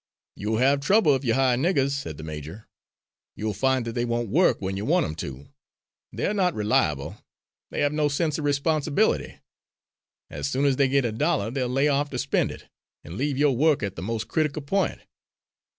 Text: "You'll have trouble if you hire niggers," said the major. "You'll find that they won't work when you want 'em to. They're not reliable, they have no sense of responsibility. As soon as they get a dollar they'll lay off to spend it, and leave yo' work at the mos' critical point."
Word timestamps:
"You'll 0.35 0.57
have 0.57 0.79
trouble 0.79 1.15
if 1.15 1.23
you 1.23 1.35
hire 1.35 1.55
niggers," 1.57 1.91
said 1.91 2.17
the 2.17 2.23
major. 2.23 2.67
"You'll 3.35 3.53
find 3.53 3.85
that 3.85 3.91
they 3.91 4.03
won't 4.03 4.29
work 4.31 4.59
when 4.59 4.75
you 4.75 4.83
want 4.83 5.05
'em 5.05 5.13
to. 5.17 5.47
They're 6.11 6.33
not 6.33 6.55
reliable, 6.55 7.23
they 7.69 7.81
have 7.81 7.93
no 7.93 8.07
sense 8.07 8.39
of 8.39 8.43
responsibility. 8.45 9.35
As 10.27 10.47
soon 10.49 10.65
as 10.65 10.77
they 10.77 10.87
get 10.87 11.05
a 11.05 11.11
dollar 11.11 11.51
they'll 11.51 11.69
lay 11.69 11.87
off 11.87 12.09
to 12.09 12.17
spend 12.17 12.51
it, 12.51 12.67
and 13.03 13.13
leave 13.15 13.37
yo' 13.37 13.51
work 13.51 13.83
at 13.83 13.95
the 13.95 14.01
mos' 14.01 14.23
critical 14.23 14.63
point." 14.63 15.01